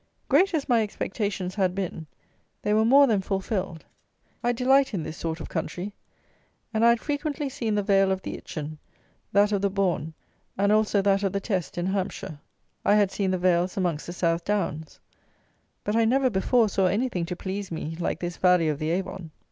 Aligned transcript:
Great 0.29 0.51
as 0.55 0.67
my 0.67 0.81
expectations 0.81 1.53
had 1.53 1.75
been, 1.75 2.07
they 2.63 2.73
were 2.73 2.83
more 2.83 3.05
than 3.05 3.21
fulfilled. 3.21 3.85
I 4.43 4.51
delight 4.51 4.95
in 4.95 5.03
this 5.03 5.15
sort 5.17 5.39
of 5.39 5.47
country; 5.47 5.93
and 6.73 6.83
I 6.83 6.89
had 6.89 6.99
frequently 6.99 7.49
seen 7.49 7.75
the 7.75 7.83
vale 7.83 8.11
of 8.11 8.23
the 8.23 8.35
Itchen, 8.35 8.79
that 9.31 9.51
of 9.51 9.61
the 9.61 9.69
Bourn, 9.69 10.15
and 10.57 10.71
also 10.71 11.03
that 11.03 11.21
of 11.21 11.33
the 11.33 11.39
Teste, 11.39 11.77
in 11.77 11.85
Hampshire; 11.85 12.39
I 12.83 12.95
had 12.95 13.11
seen 13.11 13.29
the 13.29 13.37
vales 13.37 13.77
amongst 13.77 14.07
the 14.07 14.13
South 14.13 14.43
Downs; 14.43 14.99
but 15.83 15.95
I 15.95 16.05
never 16.05 16.31
before 16.31 16.67
saw 16.67 16.87
anything 16.87 17.27
to 17.27 17.35
please 17.35 17.69
me 17.69 17.95
like 17.99 18.19
this 18.21 18.37
valley 18.37 18.69
of 18.69 18.79
the 18.79 18.89
Avon. 18.89 19.29